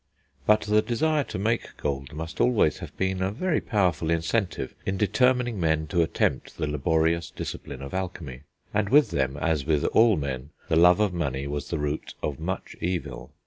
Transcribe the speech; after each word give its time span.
But 0.47 0.61
the 0.61 0.81
desire 0.81 1.23
to 1.25 1.37
make 1.37 1.77
gold 1.77 2.11
must 2.13 2.41
always 2.41 2.79
have 2.79 2.97
been 2.97 3.21
a 3.21 3.29
very 3.29 3.61
powerful 3.61 4.09
incentive 4.09 4.73
in 4.83 4.97
determining 4.97 5.59
men 5.59 5.85
to 5.89 6.01
attempt 6.01 6.57
the 6.57 6.65
laborious 6.65 7.29
discipline 7.29 7.83
of 7.83 7.93
alchemy; 7.93 8.41
and 8.73 8.89
with 8.89 9.11
them, 9.11 9.37
as 9.37 9.63
with 9.65 9.85
all 9.85 10.17
men, 10.17 10.49
the 10.69 10.75
love 10.75 10.99
of 10.99 11.13
money 11.13 11.45
was 11.45 11.69
the 11.69 11.77
root 11.77 12.15
of 12.23 12.39
much 12.39 12.75
evil. 12.81 13.31